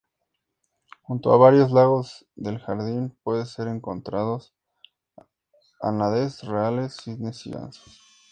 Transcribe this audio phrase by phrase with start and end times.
[1.03, 4.51] Junto a varios lagos del jardín pueden ser encontrados
[5.79, 8.01] ánades reales, cisnes y gansos.